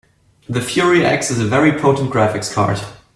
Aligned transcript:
The 0.49 0.61
Fury 0.61 1.05
X 1.05 1.29
is 1.29 1.37
a 1.39 1.45
very 1.45 1.79
potent 1.79 2.09
graphics 2.11 2.51
card. 2.51 2.79